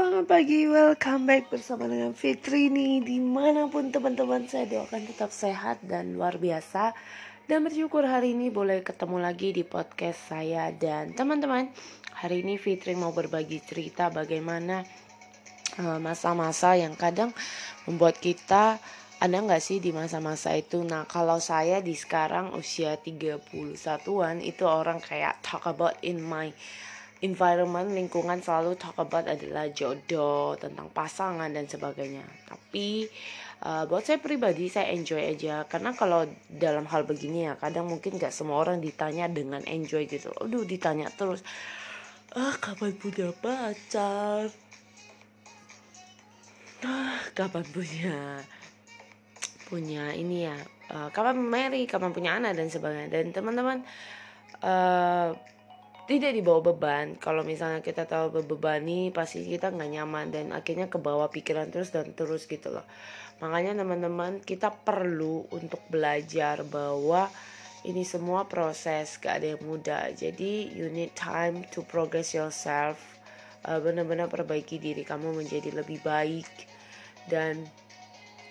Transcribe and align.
Selamat 0.00 0.32
pagi, 0.32 0.64
welcome 0.64 1.28
back 1.28 1.52
bersama 1.52 1.84
dengan 1.84 2.16
Fitri 2.16 2.72
nih 2.72 3.04
Di 3.04 3.20
mana 3.20 3.68
pun 3.68 3.92
teman-teman 3.92 4.48
saya 4.48 4.64
doakan 4.64 5.04
tetap 5.04 5.28
sehat 5.28 5.76
dan 5.84 6.16
luar 6.16 6.40
biasa. 6.40 6.96
Dan 7.44 7.68
bersyukur 7.68 8.08
hari 8.08 8.32
ini 8.32 8.48
boleh 8.48 8.80
ketemu 8.80 9.20
lagi 9.20 9.52
di 9.52 9.60
podcast 9.60 10.32
saya 10.32 10.72
Dan 10.72 11.12
teman-teman, 11.12 11.68
hari 12.16 12.40
ini 12.40 12.56
Fitri 12.56 12.96
mau 12.96 13.12
berbagi 13.12 13.60
cerita 13.60 14.08
bagaimana 14.08 14.88
eh, 15.76 16.00
Masa-masa 16.00 16.80
yang 16.80 16.96
kadang 16.96 17.36
membuat 17.84 18.16
kita 18.24 18.80
ada 19.20 19.36
nggak 19.36 19.60
sih 19.60 19.84
di 19.84 19.92
masa-masa 19.92 20.56
itu? 20.56 20.80
Nah 20.80 21.04
kalau 21.04 21.36
saya 21.44 21.84
di 21.84 21.92
sekarang 21.92 22.56
usia 22.56 22.96
31an 22.96 24.40
Itu 24.40 24.64
orang 24.64 25.04
kayak 25.04 25.44
talk 25.44 25.68
about 25.68 26.00
in 26.00 26.24
my 26.24 26.48
environment 27.20 27.92
lingkungan 27.92 28.40
selalu 28.40 28.80
talk 28.80 28.96
about 28.96 29.28
adalah 29.28 29.68
jodoh 29.68 30.56
tentang 30.56 30.88
pasangan 30.88 31.52
dan 31.52 31.68
sebagainya. 31.68 32.24
Tapi 32.48 33.04
uh, 33.64 33.84
buat 33.84 34.04
saya 34.04 34.18
pribadi 34.20 34.72
saya 34.72 34.92
enjoy 34.96 35.20
aja. 35.20 35.68
Karena 35.68 35.92
kalau 35.92 36.24
dalam 36.48 36.88
hal 36.88 37.04
begini 37.04 37.44
ya 37.44 37.60
kadang 37.60 37.92
mungkin 37.92 38.16
gak 38.16 38.32
semua 38.32 38.64
orang 38.64 38.80
ditanya 38.80 39.28
dengan 39.28 39.60
enjoy 39.68 40.08
gitu. 40.08 40.32
Aduh 40.40 40.64
ditanya 40.64 41.12
terus 41.12 41.44
ah 42.32 42.56
kapan 42.56 42.96
punya 42.96 43.28
pacar? 43.36 44.48
Ah 46.80 47.20
kapan 47.36 47.64
punya 47.68 48.40
punya 49.68 50.10
ini 50.16 50.50
ya 50.50 50.56
uh, 50.90 51.14
kapan 51.14 51.38
marry 51.38 51.86
kapan 51.86 52.16
punya 52.16 52.40
anak 52.40 52.56
dan 52.56 52.72
sebagainya. 52.72 53.12
Dan 53.12 53.36
teman-teman 53.36 53.84
uh, 54.64 55.36
tidak 56.10 56.34
dibawa 56.34 56.60
beban. 56.74 57.14
Kalau 57.22 57.46
misalnya 57.46 57.78
kita 57.86 58.02
tahu 58.10 58.42
berbebani 58.42 59.14
pasti 59.14 59.46
kita 59.46 59.70
nggak 59.70 59.90
nyaman 59.94 60.26
dan 60.34 60.50
akhirnya 60.50 60.90
ke 60.90 60.98
bawah 60.98 61.30
pikiran 61.30 61.70
terus 61.70 61.94
dan 61.94 62.10
terus 62.18 62.50
gitu 62.50 62.74
loh. 62.74 62.82
Makanya 63.38 63.78
teman-teman 63.78 64.42
kita 64.42 64.74
perlu 64.74 65.46
untuk 65.54 65.78
belajar 65.86 66.66
bahwa 66.66 67.30
ini 67.86 68.04
semua 68.04 68.44
proses 68.44 69.16
gak 69.16 69.40
ada 69.40 69.56
yang 69.56 69.62
mudah. 69.64 70.12
Jadi 70.12 70.74
you 70.74 70.92
need 70.92 71.16
time 71.16 71.64
to 71.72 71.80
progress 71.86 72.36
yourself. 72.36 73.00
Uh, 73.64 73.80
benar-benar 73.80 74.28
perbaiki 74.28 74.76
diri 74.82 75.04
kamu 75.04 75.36
menjadi 75.36 75.72
lebih 75.72 76.00
baik 76.02 76.48
dan 77.28 77.68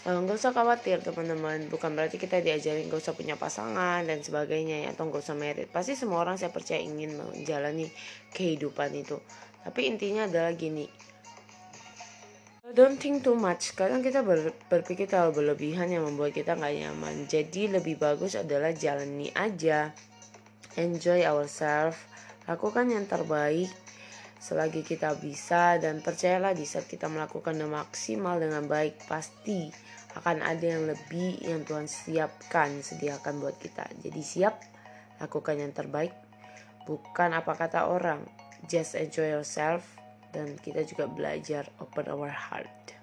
nggak 0.00 0.32
uh, 0.32 0.40
usah 0.40 0.56
khawatir 0.56 1.04
teman-teman. 1.04 1.68
Bukan 1.68 1.92
berarti 1.92 2.16
kita 2.16 2.40
diajarin 2.40 2.88
gak 2.88 3.04
usah 3.04 3.12
punya 3.12 3.36
pasangan 3.36 4.00
dan 4.00 4.24
sebagainya 4.24 4.88
ya 4.88 4.96
atau 4.96 5.12
gak 5.12 5.20
usah 5.20 5.36
merit. 5.36 5.68
Pasti 5.68 5.92
semua 5.92 6.24
orang 6.24 6.40
saya 6.40 6.48
percaya 6.48 6.80
ingin 6.80 7.20
menjalani 7.20 7.92
kehidupan 8.32 8.96
itu. 8.96 9.20
Tapi 9.60 9.92
intinya 9.92 10.24
adalah 10.24 10.56
gini. 10.56 10.88
Don't 12.70 12.96
think 12.96 13.20
too 13.20 13.36
much. 13.36 13.76
Kadang 13.76 14.00
kita 14.00 14.24
ber, 14.24 14.56
berpikir 14.72 15.04
terlalu 15.04 15.44
berlebihan 15.44 15.92
yang 15.92 16.08
membuat 16.08 16.32
kita 16.32 16.56
nggak 16.56 16.74
nyaman. 16.80 17.28
Jadi 17.28 17.68
lebih 17.68 18.00
bagus 18.00 18.40
adalah 18.40 18.72
jalani 18.72 19.28
aja. 19.36 19.92
Enjoy 20.80 21.28
ourselves. 21.28 22.00
Lakukan 22.48 22.88
yang 22.88 23.04
terbaik 23.04 23.68
selagi 24.40 24.80
kita 24.80 25.20
bisa 25.20 25.76
dan 25.76 26.00
percayalah 26.00 26.56
di 26.56 26.64
saat 26.64 26.88
kita 26.88 27.12
melakukan 27.12 27.52
yang 27.60 27.76
maksimal 27.76 28.40
dengan 28.40 28.64
baik 28.64 29.04
pasti 29.04 29.68
akan 30.16 30.40
ada 30.40 30.64
yang 30.64 30.88
lebih 30.88 31.38
yang 31.44 31.62
Tuhan 31.62 31.84
siapkan 31.86 32.80
sediakan 32.80 33.38
buat 33.38 33.60
kita. 33.60 33.84
Jadi 34.00 34.22
siap 34.24 34.56
lakukan 35.20 35.60
yang 35.60 35.76
terbaik. 35.76 36.16
Bukan 36.88 37.36
apa 37.36 37.52
kata 37.52 37.92
orang 37.92 38.24
just 38.64 38.96
enjoy 38.96 39.28
yourself 39.28 39.84
dan 40.32 40.56
kita 40.56 40.88
juga 40.88 41.04
belajar 41.06 41.68
open 41.78 42.08
our 42.08 42.32
heart 42.32 42.99